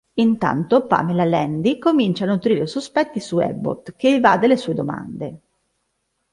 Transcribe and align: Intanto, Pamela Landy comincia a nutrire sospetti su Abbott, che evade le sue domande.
Intanto, 0.15 0.87
Pamela 0.87 1.25
Landy 1.25 1.77
comincia 1.77 2.23
a 2.23 2.27
nutrire 2.29 2.65
sospetti 2.65 3.19
su 3.19 3.37
Abbott, 3.37 3.91
che 3.95 4.15
evade 4.15 4.47
le 4.47 4.57
sue 4.57 4.73
domande. 4.73 5.39